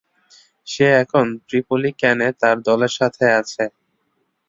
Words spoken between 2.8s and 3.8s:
সাথে আছে।